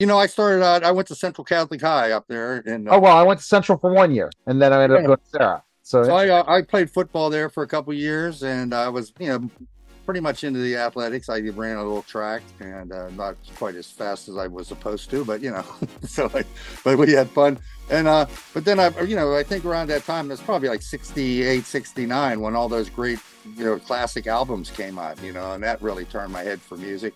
[0.00, 0.82] You know, I started out.
[0.82, 3.44] I went to Central Catholic High up there, and uh, oh well, I went to
[3.44, 5.00] Central for one year, and then I ended yeah.
[5.02, 5.62] up going to Serra.
[5.82, 9.12] So, so I, uh, I played football there for a couple years, and I was
[9.18, 9.50] you know
[10.06, 11.28] pretty much into the athletics.
[11.28, 15.10] I ran a little track, and uh, not quite as fast as I was supposed
[15.10, 15.64] to, but you know,
[16.02, 16.46] so like,
[16.82, 17.58] but we had fun.
[17.90, 18.24] And uh,
[18.54, 22.40] but then I, you know, I think around that time, it's probably like 68, 69
[22.40, 23.18] when all those great,
[23.54, 26.78] you know, classic albums came out, you know, and that really turned my head for
[26.78, 27.14] music.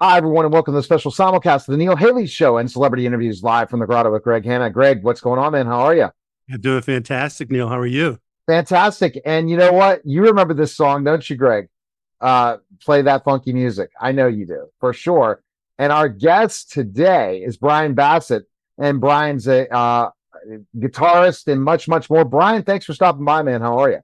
[0.00, 3.04] Hi, everyone, and welcome to the special simulcast of the Neil Haley Show and celebrity
[3.04, 4.70] interviews live from the grotto with Greg Hanna.
[4.70, 5.66] Greg, what's going on, man?
[5.66, 6.08] How are you?
[6.48, 7.68] I'm doing fantastic, Neil.
[7.68, 8.20] How are you?
[8.46, 9.20] Fantastic.
[9.24, 10.02] And you know what?
[10.04, 11.66] You remember this song, don't you, Greg?
[12.20, 13.90] Uh, play that funky music.
[14.00, 15.42] I know you do for sure.
[15.78, 18.44] And our guest today is Bryan Bassett,
[18.78, 20.10] and Bryan's a uh,
[20.76, 22.24] guitarist and much, much more.
[22.24, 23.62] Bryan, thanks for stopping by, man.
[23.62, 24.00] How are you?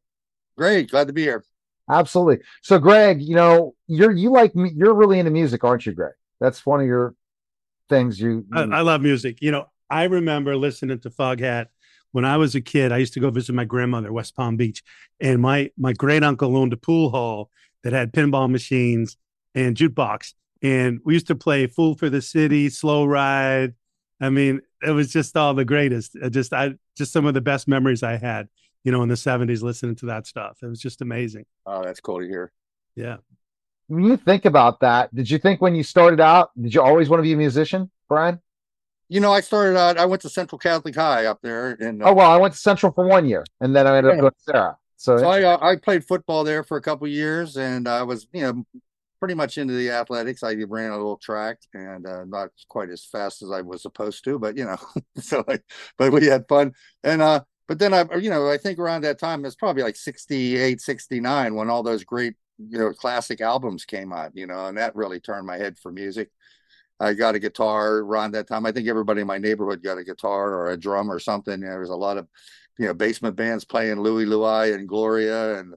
[0.59, 1.45] Great, glad to be here.
[1.89, 2.45] Absolutely.
[2.63, 6.13] So, Greg, you know, you're you like you're really into music, aren't you, Greg?
[6.41, 7.15] That's one of your
[7.89, 8.19] things.
[8.19, 8.73] You, you...
[8.73, 9.39] I, I love music.
[9.41, 11.67] You know, I remember listening to Foghat
[12.13, 12.93] when I was a kid.
[12.93, 14.83] I used to go visit my grandmother, West Palm Beach,
[15.21, 17.51] and my my great uncle owned a pool hall
[17.83, 19.17] that had pinball machines
[19.55, 20.33] and jukebox
[20.65, 23.75] and we used to play "Fool for the City," "Slow Ride."
[24.21, 26.17] I mean, it was just all the greatest.
[26.31, 28.49] Just I just some of the best memories I had,
[28.85, 30.59] you know, in the '70s listening to that stuff.
[30.63, 31.47] It was just amazing.
[31.67, 32.53] Oh, that's cool to hear.
[32.95, 33.17] Yeah.
[33.89, 37.09] When you think about that, did you think when you started out, did you always
[37.09, 38.41] want to be a musician, Bryan?
[39.09, 39.99] You know, I started out.
[39.99, 42.61] I went to Central Catholic High up there, and uh, oh well, I went to
[42.61, 44.15] Central for one year, and then I ended yeah.
[44.15, 44.77] up going to Serra.
[44.97, 48.27] So, so I uh, I played football there for a couple years, and I was
[48.33, 48.65] you know
[49.25, 50.43] pretty much into the athletics.
[50.43, 54.23] I ran a little track and uh, not quite as fast as I was supposed
[54.25, 54.77] to, but you know,
[55.19, 55.65] so like,
[55.97, 56.75] but we had fun.
[57.03, 59.97] And, uh, but then I, you know, I think around that time, it's probably like
[59.97, 64.77] 68, 69 when all those great, you know, classic albums came out, you know, and
[64.79, 66.31] that really turned my head for music.
[67.01, 68.67] I got a guitar around that time.
[68.67, 71.61] I think everybody in my neighborhood got a guitar or a drum or something.
[71.61, 72.29] There was a lot of,
[72.79, 75.75] you know, basement bands playing Louie Louie and Gloria and,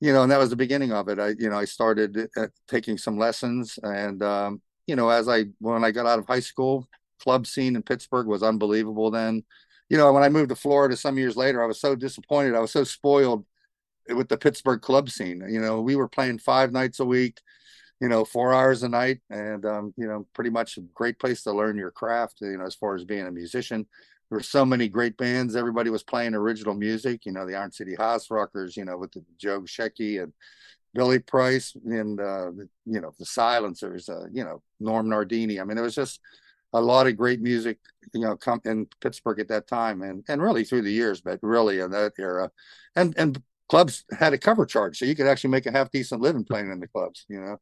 [0.00, 1.18] you know, and that was the beginning of it.
[1.18, 5.46] I, you know, I started uh, taking some lessons, and um, you know, as I
[5.58, 6.86] when I got out of high school,
[7.20, 9.10] club scene in Pittsburgh was unbelievable.
[9.10, 9.42] Then,
[9.88, 12.54] you know, when I moved to Florida some years later, I was so disappointed.
[12.54, 13.44] I was so spoiled
[14.08, 15.44] with the Pittsburgh club scene.
[15.48, 17.40] You know, we were playing five nights a week,
[18.00, 21.42] you know, four hours a night, and um, you know, pretty much a great place
[21.42, 22.38] to learn your craft.
[22.40, 23.86] You know, as far as being a musician
[24.28, 25.54] there were so many great bands.
[25.54, 27.24] Everybody was playing original music.
[27.26, 28.76] You know, the Iron City House Rockers.
[28.76, 30.32] You know, with the Joe Grushecky and
[30.94, 32.50] Billy Price, and uh,
[32.84, 34.08] you know the Silencers.
[34.08, 35.60] Uh, you know, Norm Nardini.
[35.60, 36.20] I mean, it was just
[36.72, 37.78] a lot of great music.
[38.14, 41.38] You know, come in Pittsburgh at that time, and and really through the years, but
[41.42, 42.50] really in that era,
[42.94, 46.22] and and clubs had a cover charge, so you could actually make a half decent
[46.22, 47.24] living playing in the clubs.
[47.28, 47.60] You know,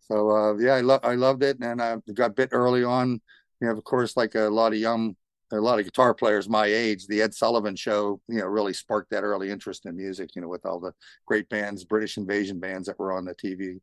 [0.00, 3.20] so uh, yeah, I love I loved it, and I got bit early on.
[3.60, 5.14] You know, of course, like a lot of young
[5.52, 9.10] a lot of guitar players my age, the Ed Sullivan show, you know, really sparked
[9.10, 10.92] that early interest in music, you know, with all the
[11.26, 13.80] great bands, British invasion bands that were on the TV.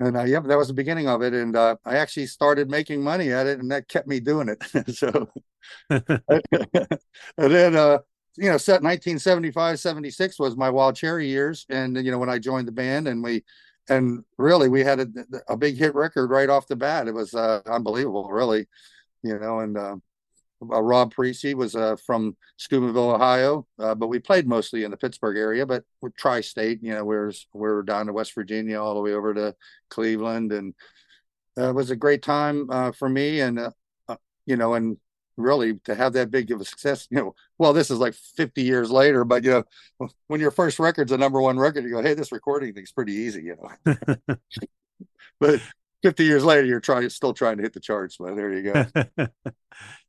[0.00, 1.32] And uh, yeah, that was the beginning of it.
[1.34, 4.94] And uh, I actually started making money at it, and that kept me doing it.
[4.96, 5.28] so,
[5.90, 7.00] and
[7.36, 7.98] then, uh,
[8.36, 11.66] you know, set 1975, 76 was my Wild Cherry years.
[11.68, 13.44] And, you know, when I joined the band and we,
[13.88, 15.06] and really we had a,
[15.48, 17.06] a big hit record right off the bat.
[17.06, 18.66] It was uh, unbelievable, really,
[19.22, 19.96] you know, and, uh,
[20.62, 24.96] uh, Rob Parissi was uh, from Steubenville, Ohio, uh, but we played mostly in the
[24.96, 25.66] Pittsburgh area.
[25.66, 29.34] But we're tri-state, you know, we're we're down to West Virginia, all the way over
[29.34, 29.54] to
[29.90, 30.74] Cleveland, and
[31.58, 33.40] uh, it was a great time uh, for me.
[33.40, 34.16] And uh,
[34.46, 34.96] you know, and
[35.36, 38.62] really to have that big of a success, you know, well, this is like 50
[38.62, 39.64] years later, but you
[39.98, 42.92] know, when your first record's a number one record, you go, hey, this recording thing's
[42.92, 43.56] pretty easy, you
[43.86, 43.96] know.
[45.40, 45.60] but
[46.04, 48.18] 50 years later, you're trying still trying to hit the charts.
[48.18, 48.86] But there you go.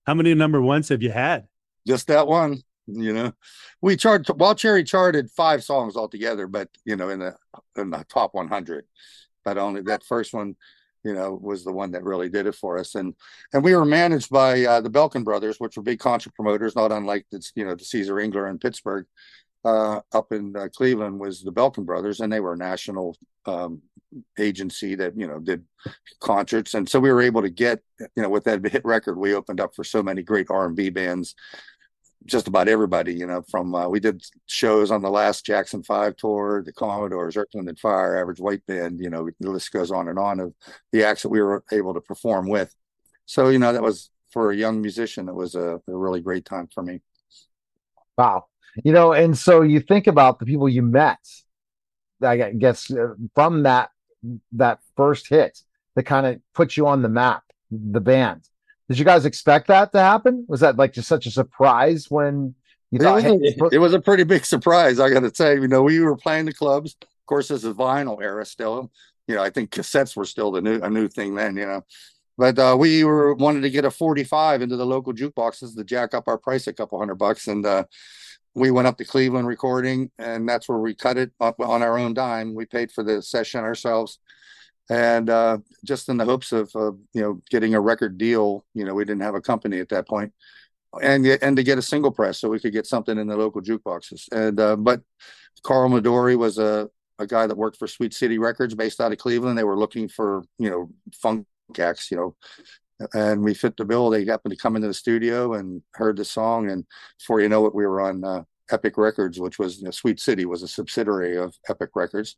[0.05, 1.47] How many number ones have you had?
[1.87, 2.61] Just that one.
[2.85, 3.33] You know,
[3.81, 7.33] we charted Wild Cherry charted five songs altogether, but you know, in the
[7.77, 8.85] in the top 100.
[9.45, 10.57] But only that first one,
[11.05, 12.95] you know, was the one that really did it for us.
[12.95, 13.15] And
[13.53, 16.91] and we were managed by uh, the Belkin brothers, which were big concert promoters, not
[16.91, 19.05] unlike the you know the DiCesare Engler in Pittsburgh.
[19.63, 23.81] Uh, up in uh, Cleveland was the Belkin brothers, and they were national um,
[24.39, 25.63] agency that you know did
[26.19, 26.73] concerts.
[26.73, 27.81] And so we were able to get
[28.15, 31.35] you know with that hit record we opened up for so many great r&b bands
[32.25, 36.15] just about everybody you know from uh, we did shows on the last jackson 5
[36.15, 40.07] tour the commodores earth and fire average white band you know the list goes on
[40.07, 40.53] and on of
[40.91, 42.73] the acts that we were able to perform with.
[43.25, 46.45] So you know that was for a young musician it was a, a really great
[46.45, 47.01] time for me.
[48.17, 48.45] Wow.
[48.83, 51.19] You know and so you think about the people you met
[52.21, 53.89] I guess uh, from that
[54.53, 55.61] that first hit.
[55.95, 58.47] that kind of put you on the map, the band.
[58.87, 60.45] Did you guys expect that to happen?
[60.47, 62.53] Was that like just such a surprise when
[62.91, 65.55] you It was, hey, a, it was a pretty big surprise, I got to say.
[65.55, 66.95] You know, we were playing the clubs.
[67.01, 68.91] Of course, this is vinyl era still.
[69.27, 71.57] You know, I think cassettes were still the new a new thing then.
[71.57, 71.85] You know,
[72.37, 76.13] but uh, we were wanted to get a 45 into the local jukeboxes to jack
[76.13, 77.85] up our price a couple hundred bucks, and uh,
[78.55, 81.97] we went up to Cleveland recording, and that's where we cut it up on our
[81.97, 82.55] own dime.
[82.55, 84.19] We paid for the session ourselves,
[84.89, 88.65] and uh, just in the hopes of you know getting a record deal.
[88.73, 90.31] You know, we didn't have a company at that point
[91.01, 93.61] and and to get a single press so we could get something in the local
[93.61, 94.27] jukeboxes.
[94.31, 95.01] And uh, but
[95.63, 99.17] Carl Maduri was a a guy that worked for Sweet City Records based out of
[99.17, 99.57] Cleveland.
[99.57, 101.47] They were looking for you know funk
[101.79, 102.35] acts, you know,
[103.13, 104.09] and we fit the bill.
[104.09, 106.85] They happened to come into the studio and heard the song, and
[107.19, 110.19] before you know it, we were on uh, Epic Records, which was you know, Sweet
[110.19, 112.35] City was a subsidiary of Epic Records,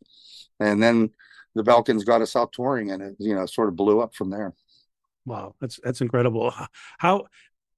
[0.60, 1.12] and then
[1.56, 4.30] the Belkins got us out touring, and it you know sort of blew up from
[4.30, 4.54] there.
[5.26, 6.54] Wow, that's that's incredible.
[6.98, 7.26] How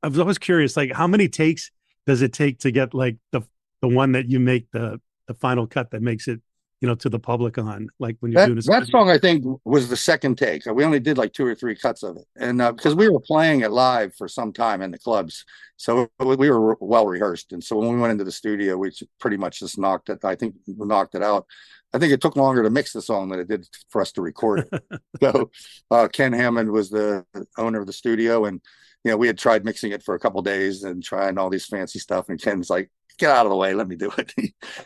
[0.04, 1.72] I was always curious, like how many takes
[2.06, 3.42] does it take to get like the
[3.82, 6.42] the one that you make the the final cut that makes it
[6.82, 9.18] you know to the public on like when you're That, doing a that song, I
[9.18, 10.66] think, was the second take.
[10.66, 13.20] We only did like two or three cuts of it, and uh, because we were
[13.20, 15.44] playing it live for some time in the clubs,
[15.78, 17.52] so we were well rehearsed.
[17.52, 20.24] And so when we went into the studio, we pretty much just knocked it.
[20.24, 21.46] I think we knocked it out.
[21.94, 24.22] I think it took longer to mix the song than it did for us to
[24.22, 24.84] record it.
[25.22, 25.50] so
[25.92, 27.26] uh, Ken Hamann was the
[27.58, 28.62] owner of the studio, and
[29.04, 31.66] you know we had tried mixing it for a couple days and trying all these
[31.66, 34.34] fancy stuff, and Ken's like, "Get out of the way, let me do it."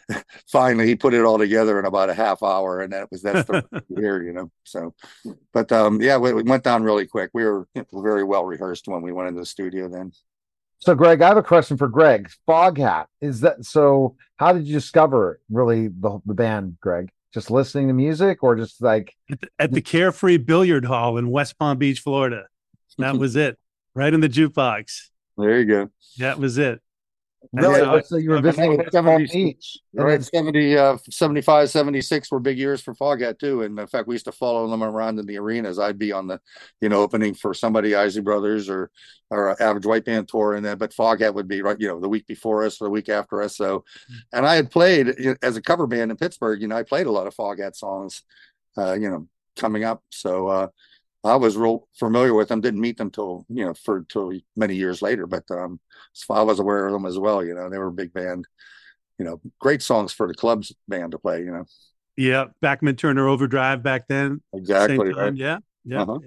[0.51, 3.47] Finally, he put it all together in about a half hour, and that was that's
[3.47, 4.51] the here, you know.
[4.63, 4.93] So,
[5.53, 7.31] but um, yeah, we, we went down really quick.
[7.33, 9.87] We were very well rehearsed when we went into the studio.
[9.87, 10.11] Then
[10.83, 12.29] so Greg, I have a question for Greg.
[12.45, 14.17] Foghat is that so?
[14.35, 17.09] How did you discover really the the band, Greg?
[17.33, 21.29] Just listening to music, or just like at the, at the Carefree Billiard Hall in
[21.29, 22.47] West Palm Beach, Florida.
[22.97, 23.57] That was it,
[23.95, 25.07] right in the jukebox.
[25.37, 25.89] there you go.
[26.17, 26.81] That was it.
[27.51, 27.79] Really?
[27.79, 32.39] so- so you were visiting at Palm Beach, Right, then 70, uh, 75, 76 were
[32.39, 33.61] big years for Foghat too.
[33.63, 35.77] And in fact, we used to follow them around in the arenas.
[35.79, 36.39] I'd be on the,
[36.81, 38.89] you know, opening for somebody, Isley Brothers or
[39.29, 41.99] or uh, Average White Band tour, and then but Foghat would be right, you know,
[41.99, 43.57] the week before us or the week after us.
[43.57, 43.83] So,
[44.31, 45.09] and I had played
[45.41, 46.61] as a cover band in Pittsburgh.
[46.61, 48.21] You know, I played a lot of Foghat songs,
[48.77, 50.03] uh, you know, coming up.
[50.11, 50.67] So uh,
[51.23, 52.61] I was real familiar with them.
[52.61, 55.79] Didn't meet them till you know for till many years later, but um,
[56.13, 57.43] so I was aware of them as well.
[57.43, 58.45] You know, they were a big band.
[59.19, 61.39] You know, great songs for the clubs band to play.
[61.39, 61.65] You know,
[62.17, 64.41] Yeah, Bachman-Turner Overdrive back then.
[64.53, 65.15] exactly Same time.
[65.15, 66.19] right Yeah, yeah, Uh-huh.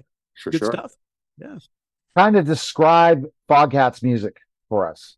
[0.43, 0.71] for good sure.
[0.73, 0.93] stuff.
[1.37, 1.57] Yeah.
[2.17, 4.37] kind of describe Foghat's music
[4.69, 5.17] for us.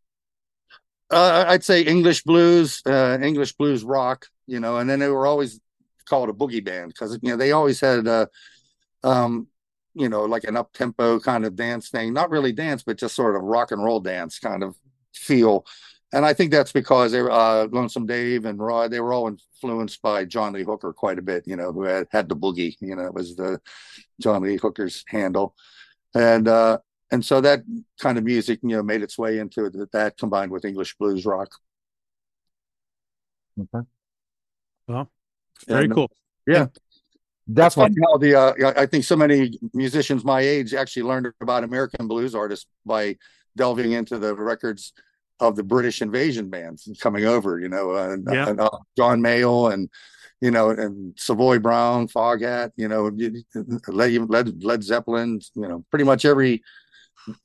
[1.10, 4.26] Uh, I'd say English blues, uh, English blues rock.
[4.46, 5.60] You know, and then they were always
[6.06, 8.26] called a boogie band because you know they always had uh,
[9.04, 9.46] um,
[9.94, 12.12] you know, like an up tempo kind of dance thing.
[12.12, 14.76] Not really dance, but just sort of rock and roll dance kind of
[15.14, 15.66] feel.
[16.12, 18.90] And I think that's because they were uh, Lonesome Dave and Rod.
[18.90, 21.46] They were all influenced by John Lee Hooker quite a bit.
[21.46, 22.76] You know, who had had the boogie.
[22.80, 23.60] You know, it was the
[24.20, 25.54] John Lee Hooker's handle,
[26.14, 26.78] and uh,
[27.12, 27.62] and so that
[28.00, 31.24] kind of music, you know, made its way into it, that combined with English blues
[31.24, 31.50] rock.
[33.58, 33.86] Okay.
[34.86, 35.10] Well,
[35.68, 36.10] very And, cool.
[37.54, 41.64] That's funny how the uh, I think so many musicians my age actually learned about
[41.64, 43.16] American blues artists by
[43.56, 44.92] delving into the records
[45.40, 47.58] of the British invasion bands coming over.
[47.58, 48.48] You know, and, Yeah.
[48.48, 49.88] and uh, John Mayall and
[50.40, 52.72] you know and Savoy Brown, Foghat.
[52.76, 53.10] You know,
[53.88, 55.40] Led, Led, Led Zeppelin.
[55.54, 56.62] You know, pretty much every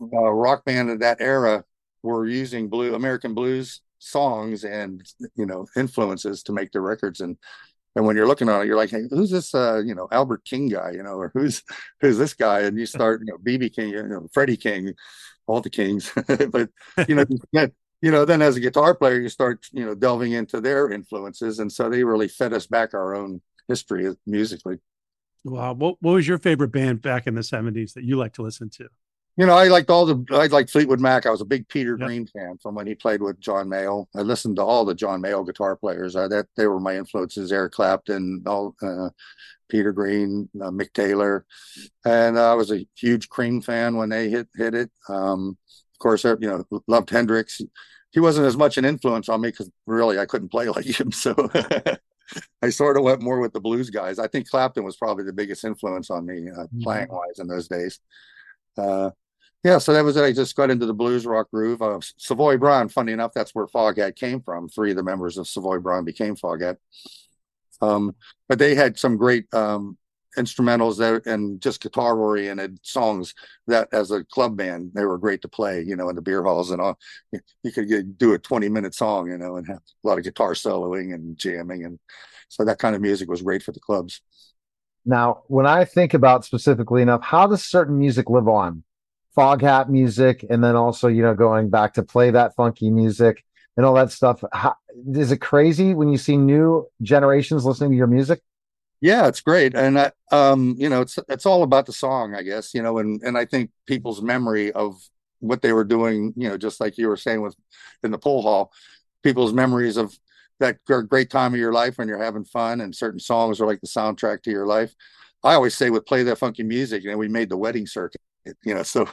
[0.01, 1.63] uh, rock band of that era
[2.03, 5.01] were using blue American blues songs and
[5.35, 7.37] you know influences to make their records and
[7.95, 10.43] and when you're looking at it, you're like, hey, who's this, uh, you know, Albert
[10.43, 11.63] King guy, you know, or who's
[12.01, 12.61] who's this guy?
[12.61, 14.93] And you start, you know, BB King, you know, Freddie King,
[15.47, 16.11] all the Kings.
[16.49, 16.69] but
[17.07, 17.71] you know, then,
[18.01, 21.59] you know, then as a guitar player, you start, you know, delving into their influences,
[21.59, 24.79] and so they really fed us back our own history musically.
[25.45, 25.73] Wow.
[25.73, 28.69] What what was your favorite band back in the seventies that you like to listen
[28.71, 28.89] to?
[29.37, 31.25] You know, I liked all the, I liked Fleetwood Mac.
[31.25, 32.07] I was a big Peter Yep.
[32.07, 34.07] Green fan from when he played with John Mayall.
[34.15, 36.15] I listened to all the John Mayall guitar players.
[36.15, 37.51] Uh, that they were my influences.
[37.51, 39.09] Eric Clapton, all uh,
[39.67, 41.45] Peter Green, uh, Mick Taylor,
[42.05, 44.89] and uh, I was a huge Cream fan when they hit hit it.
[45.09, 45.57] Um,
[45.93, 47.59] of course, uh, you know, loved Hendrix.
[48.11, 51.11] He wasn't as much an influence on me because really I couldn't play like him.
[51.11, 51.33] So
[52.61, 54.17] I sort of went more with the blues guys.
[54.17, 56.83] I think Clapton was probably the biggest influence on me uh, Mhm.
[56.83, 57.99] playing wise in those days.
[58.77, 59.11] Uh,
[59.65, 60.23] yeah, so that was it.
[60.23, 61.81] I just got into the blues rock groove.
[61.81, 64.69] Uh, Savoy Brown, funny enough, that's where Foghat came from.
[64.69, 66.77] Three of the members of Savoy Brown became Foghat.
[67.81, 68.15] Um,
[68.47, 69.97] but they had some great um,
[70.37, 73.33] instrumentals that and just guitar oriented songs
[73.65, 76.43] that as a club band they were great to play you know in the beer
[76.43, 76.99] halls and all
[77.63, 80.23] you could get, do a 20 minute song you know and have a lot of
[80.23, 81.99] guitar soloing and jamming and
[82.49, 84.21] so that kind of music was great for the clubs
[85.05, 88.83] now when i think about specifically enough how does certain music live on
[89.35, 93.43] foghat music and then also you know going back to play that funky music
[93.77, 94.41] and all that stuff.
[94.53, 94.75] How,
[95.13, 98.41] is it crazy when you see new generations listening to your music?
[99.01, 99.75] Yeah it's great.
[99.75, 102.97] And I, um you know it's it's all about the song i guess you know
[102.97, 104.95] and and i think people's memory of
[105.39, 107.55] what they were doing you know just like you were saying with
[108.03, 108.71] in the pool hall
[109.21, 110.17] people's memories of
[110.59, 113.81] that great time of your life when you're having fun and certain songs are like
[113.81, 114.93] the soundtrack to your life.
[115.43, 118.21] I always say with play that funky music and we made the wedding circuit
[118.63, 119.07] you know so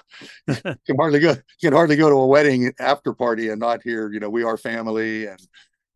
[0.46, 0.54] you
[0.86, 4.12] can hardly go you can hardly go to a wedding after party and not hear
[4.12, 5.40] you know we are family and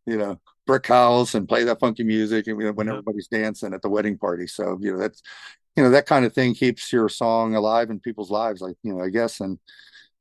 [0.07, 3.73] you know brick house and play that funky music and you know, when everybody's dancing
[3.73, 4.47] at the wedding party.
[4.47, 5.23] So you know that's
[5.77, 8.93] you know that kind of thing keeps your song alive in people's lives like you
[8.93, 9.41] know i guess.
[9.41, 9.59] And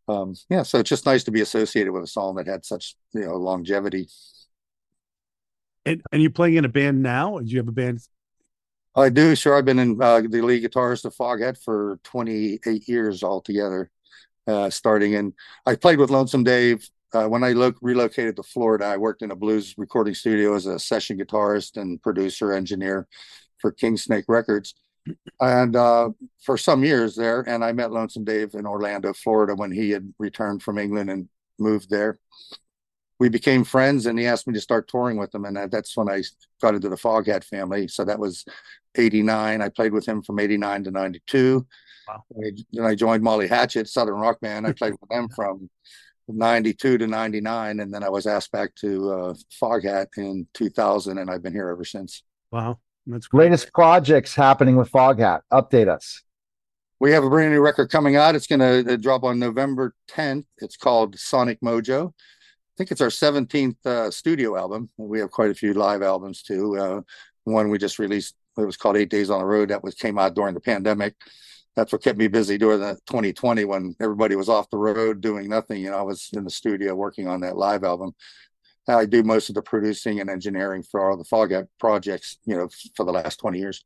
[0.07, 2.95] um yeah so it's just nice to be associated with a song that had such
[3.13, 4.07] you know longevity.
[5.85, 7.39] And and you're playing in a band now?
[7.39, 7.99] Do you have a band
[8.95, 9.35] I do.
[9.35, 9.57] Sure.
[9.57, 13.91] I've been in uh, the lead guitarist of Foghat for 28 years altogether,
[14.47, 15.33] uh, starting and
[15.65, 16.87] I played with Lonesome Dave.
[17.13, 20.65] Uh, when I lo- relocated to Florida, I worked in a blues recording studio as
[20.65, 23.07] a session guitarist and producer engineer
[23.59, 24.75] for King Snake Records.
[25.39, 26.09] And uh,
[26.41, 30.13] for some years there, and I met Lonesome Dave in Orlando, Florida, when he had
[30.19, 32.17] returned from England and moved there
[33.17, 36.09] we became friends and he asked me to start touring with him and that's when
[36.09, 36.21] i
[36.61, 38.45] got into the foghat family so that was
[38.97, 41.67] 89 i played with him from 89 to 92
[42.07, 42.23] wow.
[42.71, 45.69] then i joined molly hatchet southern rock band i played with them from
[46.27, 51.29] 92 to 99 and then i was asked back to uh, foghat in 2000 and
[51.29, 52.23] i've been here ever since.
[52.51, 52.79] Wow.
[53.07, 53.45] That's great.
[53.45, 56.23] latest projects happening with foghat update us.
[56.99, 58.35] We have a brand new record coming out.
[58.35, 62.09] It's going to uh, drop on november 10th it's called sonic mojo.
[62.09, 64.89] I think it's our 17th uh, studio album.
[64.97, 66.77] We have quite a few live albums too.
[66.77, 67.01] Uh,
[67.45, 69.69] one we just released, it was called Eight Days on the Road.
[69.69, 71.15] That was came out during the pandemic.
[71.75, 75.49] That's what kept me busy during the 2020 when everybody was off the road doing
[75.49, 75.81] nothing.
[75.81, 78.13] You know, I was in the studio working on that live album.
[78.87, 82.69] I do most of the producing and engineering for all the Foghat projects, you know,
[82.95, 83.83] for the last 20 years.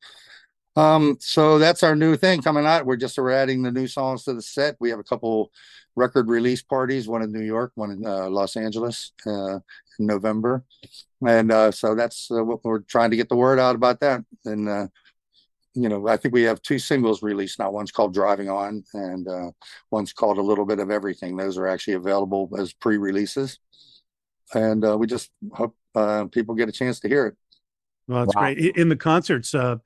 [0.79, 2.85] Um, so that's our new thing coming out.
[2.85, 4.77] We're just we're adding the new songs to the set.
[4.79, 5.51] We have a couple
[5.97, 10.63] record release parties, one in New York, one in uh, Los Angeles uh, in November,
[11.27, 14.23] and uh, so that's uh, what we're trying to get the word out about that.
[14.45, 14.87] And uh,
[15.73, 17.71] you know, I think we have two singles released now.
[17.71, 19.51] One's called "Driving On," and uh,
[19.91, 23.59] one's called "A Little Bit of Everything." Those are actually available as pre-releases,
[24.53, 25.75] and we just hope
[26.31, 27.35] people get a chance to hear it.
[28.09, 28.41] Well, that's wow.
[28.41, 28.75] great.
[28.75, 29.77] In the concerts, uh,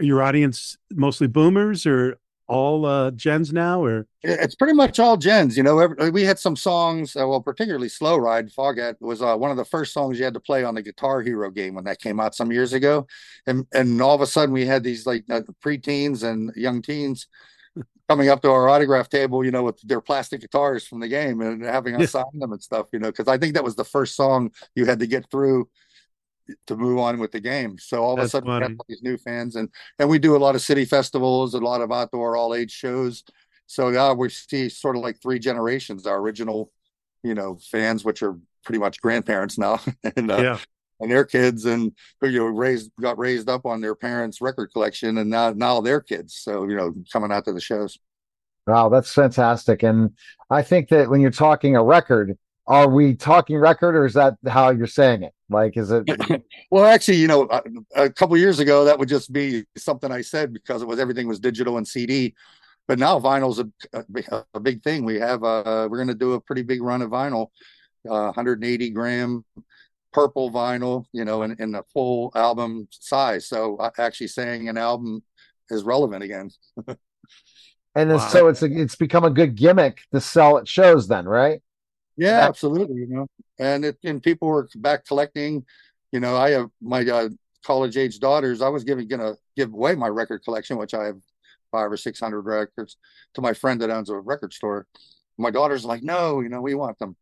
[0.00, 2.18] your audience mostly boomers or
[2.48, 5.54] all uh, gens now, or it's pretty much all gens.
[5.56, 7.14] You know, we had some songs.
[7.14, 10.32] Uh, well, particularly "Slow Ride" Foghat was uh, one of the first songs you had
[10.32, 13.06] to play on the Guitar Hero game when that came out some years ago,
[13.46, 17.26] and and all of a sudden we had these like uh, preteens and young teens
[18.08, 21.40] coming up to our autograph table, you know, with their plastic guitars from the game
[21.42, 22.06] and having us yeah.
[22.06, 24.84] sign them and stuff, you know, because I think that was the first song you
[24.84, 25.68] had to get through
[26.66, 27.78] to move on with the game.
[27.78, 28.66] So all That's of a sudden funny.
[28.66, 29.68] we have these new fans and
[29.98, 33.24] and we do a lot of city festivals, a lot of outdoor all age shows.
[33.66, 36.70] So yeah, we see sort of like three generations, our original,
[37.22, 39.80] you know, fans, which are pretty much grandparents now,
[40.16, 40.58] and uh, yeah.
[41.00, 44.70] and their kids, and who you know raised got raised up on their parents' record
[44.72, 46.34] collection, and now now their kids.
[46.34, 47.98] So you know, coming out to the shows.
[48.66, 49.82] Wow, that's fantastic.
[49.82, 50.10] And
[50.50, 54.36] I think that when you're talking a record, are we talking record or is that
[54.46, 55.34] how you're saying it?
[55.52, 56.04] Like, is it?
[56.70, 57.62] well, actually, you know, a,
[58.04, 61.28] a couple years ago, that would just be something I said because it was everything
[61.28, 62.34] was digital and CD.
[62.88, 65.04] But now vinyl's a, a, a big thing.
[65.04, 67.48] We have, uh, we're going to do a pretty big run of vinyl,
[68.08, 69.44] uh, 180 gram
[70.12, 73.46] purple vinyl, you know, in, in the full album size.
[73.48, 75.22] So uh, actually saying an album
[75.70, 76.50] is relevant again.
[77.94, 78.18] and wow.
[78.18, 81.62] so it's a, it's become a good gimmick to sell at shows then, right?
[82.16, 83.00] Yeah, absolutely.
[83.00, 83.26] You know,
[83.58, 85.64] and it, and people were back collecting.
[86.12, 87.28] You know, I have my uh,
[87.64, 88.60] college age daughters.
[88.60, 91.16] I was giving gonna give away my record collection, which I have
[91.70, 92.96] five or six hundred records,
[93.34, 94.86] to my friend that owns a record store.
[95.38, 97.16] My daughter's like, no, you know, we want them.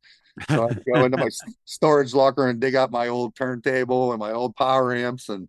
[0.49, 1.29] So I go into my
[1.65, 5.49] storage locker and dig out my old turntable and my old power amps, and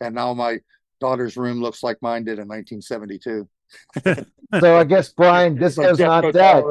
[0.00, 0.60] and now my
[1.00, 3.48] daughter's room looks like mine did in 1972
[4.60, 6.64] so I guess Bryan, disco's not dead.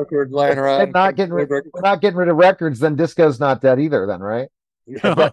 [0.91, 4.05] not getting rid, we're not getting rid of records, then disco's not dead either.
[4.05, 4.49] Then right?
[5.03, 5.29] Oh,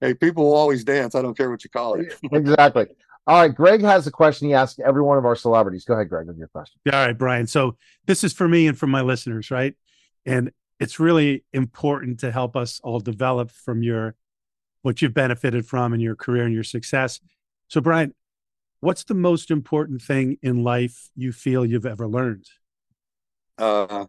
[0.00, 1.14] hey, people will always dance.
[1.14, 2.18] I don't care what you call it.
[2.32, 2.86] exactly.
[3.26, 5.84] All right, Greg has a question he asked every one of our celebrities.
[5.84, 6.80] Go ahead, Greg, with your question.
[6.92, 7.46] All right, Bryan.
[7.46, 9.74] So this is for me and for my listeners, right?
[10.26, 14.16] And it's really important to help us all develop from your
[14.82, 17.20] what you've benefited from in your career and your success.
[17.68, 18.14] So, Bryan,
[18.82, 22.46] what's the most important thing in life you feel you've ever learned?
[23.56, 24.06] Uh,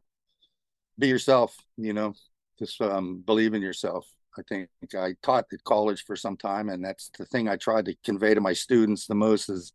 [0.97, 1.55] be yourself.
[1.77, 2.15] You know,
[2.59, 4.07] just um, believe in yourself.
[4.37, 7.85] I think I taught at college for some time, and that's the thing I tried
[7.85, 9.73] to convey to my students the most is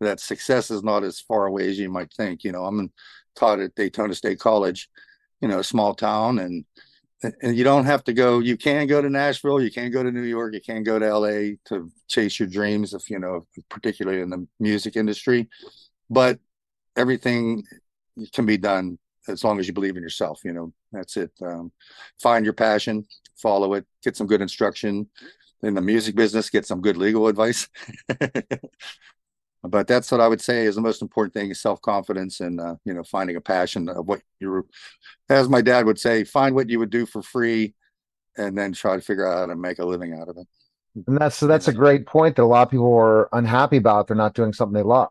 [0.00, 2.42] that success is not as far away as you might think.
[2.42, 2.90] You know, I'm
[3.36, 4.88] taught at Daytona State College,
[5.42, 6.64] you know, a small town, and
[7.22, 8.38] and you don't have to go.
[8.38, 11.18] You can go to Nashville, you can go to New York, you can go to
[11.18, 15.48] LA to chase your dreams, if you know, particularly in the music industry.
[16.08, 16.38] But
[16.96, 17.64] everything
[18.32, 18.98] can be done
[19.28, 20.40] as long as you believe in yourself.
[20.44, 21.30] You know, that's it.
[21.42, 21.72] Um,
[22.22, 25.08] find your passion, follow it, get some good instruction
[25.62, 27.68] in the music business, get some good legal advice.
[29.62, 32.60] but that's what I would say is the most important thing is self confidence and
[32.60, 34.66] uh, you know finding a passion of what you,
[35.28, 37.74] as my dad would say, find what you would do for free,
[38.36, 40.46] and then try to figure out how to make a living out of it.
[41.06, 44.06] And that's so that's a great point that a lot of people are unhappy about.
[44.06, 45.10] They're not doing something they love.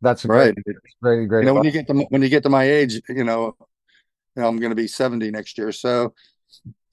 [0.00, 0.54] That's right.
[0.54, 1.40] Great, great, great.
[1.40, 3.56] You know, when you get to when you get to my age, you know,
[4.36, 6.14] you know I'm going to be 70 next year, so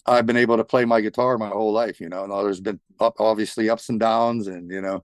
[0.05, 2.01] I've been able to play my guitar my whole life.
[2.01, 5.03] You know, and there's been obviously ups and downs, and you know,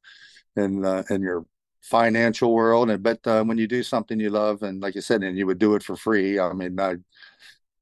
[0.56, 1.46] and uh, and your
[1.88, 2.89] financial world.
[2.89, 5.46] And but uh, when you do something you love, and like you said, and you
[5.46, 6.39] would do it for free.
[6.39, 6.96] I mean, I,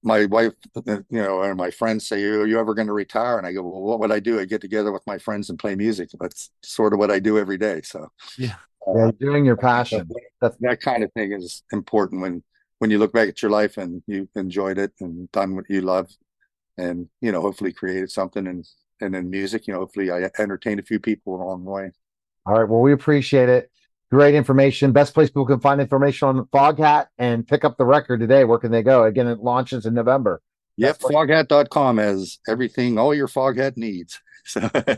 [0.03, 0.53] my wife,
[0.85, 3.63] you know, and my friends say, "Are you ever going to retire?" And I go,
[3.63, 4.39] "Well, what would I do?
[4.39, 6.09] I get together with my friends and play music.
[6.19, 8.55] That's sort of what I do every day." So yeah,
[8.93, 10.07] yeah doing your passion.
[10.41, 12.43] That's that kind of thing is important when
[12.79, 15.81] when you look back at your life and you enjoyed it and done what you
[15.81, 16.09] love,
[16.77, 18.65] and you know, hopefully created something and
[19.01, 19.65] and then music.
[19.65, 21.91] You know, hopefully I entertained a few people along the way.
[22.45, 22.69] All right.
[22.69, 23.71] Well, we appreciate it.
[24.15, 24.93] Great information.
[24.93, 28.45] Best place people can find information on Foghat and pick up the record today.
[28.45, 29.03] Where can they go?
[29.03, 30.41] Again, it launches in November.
[30.77, 34.21] Yep, foghat.com has everything all your foghat needs.
[34.47, 34.95] So yeah.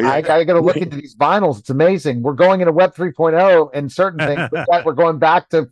[0.00, 1.58] I, I got to look into these vinyls.
[1.58, 2.22] It's amazing.
[2.22, 5.68] We're going into Web 3.0 and certain things, but we're going back to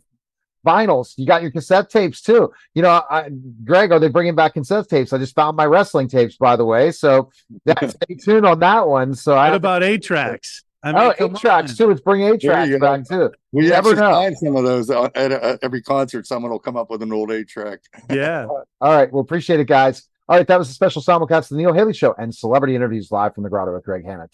[0.63, 1.15] vinyls.
[1.17, 2.53] You got your cassette tapes too.
[2.75, 3.31] You know, I,
[3.63, 5.11] Greg, are they bringing back cassette tapes?
[5.11, 6.91] I just found my wrestling tapes, by the way.
[6.91, 7.31] So
[7.65, 9.15] yeah, stay tuned on that one.
[9.15, 10.63] So what I about eight tracks?
[10.85, 11.87] I oh, mean, oh, eight tracks too.
[11.87, 13.31] Let's bring eight tracks back too.
[13.51, 14.11] We never know.
[14.11, 16.27] Find some of those uh, at, at, every concert.
[16.27, 17.79] Someone will come up with an old eight track.
[18.09, 18.45] Yeah.
[18.45, 19.11] All right.
[19.11, 20.07] Well, appreciate it, guys.
[20.29, 20.45] All right.
[20.45, 23.43] That was a special simulcast of the Neil Haley Show and celebrity interviews live from
[23.43, 24.27] the Grotto with Greg Hanna.